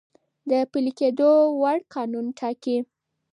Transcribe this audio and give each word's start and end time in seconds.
د 0.49 0.51
پلی 0.71 0.91
کیدو 0.99 1.31
وړ 1.61 1.77
قانون 1.93 2.25
ټاکی، 2.39 2.77